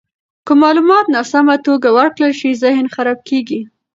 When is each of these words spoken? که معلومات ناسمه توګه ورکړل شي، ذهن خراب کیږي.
که 0.45 0.53
معلومات 0.61 1.05
ناسمه 1.15 1.55
توګه 1.67 1.89
ورکړل 1.97 2.33
شي، 2.39 2.51
ذهن 2.63 2.85
خراب 2.95 3.19
کیږي. 3.29 3.61